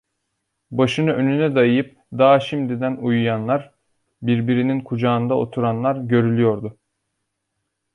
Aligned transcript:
Başını 0.71 1.13
önüne 1.13 1.55
dayayıp 1.55 1.95
daha 2.13 2.39
şimdiden 2.39 2.95
uyuyanlar, 2.95 3.71
birbirinin 4.21 4.81
kucağında 4.81 5.35
oturanlar 5.37 5.95
görülüyordu. 5.95 6.77